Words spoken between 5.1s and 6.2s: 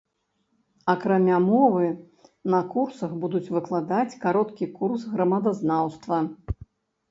грамадазнаўства.